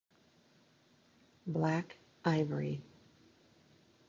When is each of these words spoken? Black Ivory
Black 1.45 1.99
Ivory 2.25 2.81